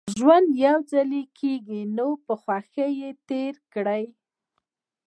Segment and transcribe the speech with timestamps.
[0.17, 4.03] ژوند يوځل کېږي نو په خوښۍ يې تېر کړئ